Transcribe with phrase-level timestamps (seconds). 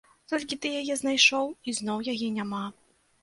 [0.31, 2.65] Толькі ты яе знайшоў, і зноў яе няма.